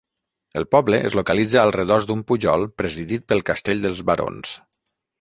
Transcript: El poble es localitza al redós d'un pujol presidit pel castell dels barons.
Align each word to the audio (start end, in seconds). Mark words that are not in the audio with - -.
El 0.61 0.63
poble 0.75 0.99
es 1.09 1.17
localitza 1.19 1.59
al 1.65 1.75
redós 1.77 2.09
d'un 2.13 2.25
pujol 2.33 2.67
presidit 2.83 3.31
pel 3.31 3.47
castell 3.51 3.89
dels 3.89 4.07
barons. 4.13 4.61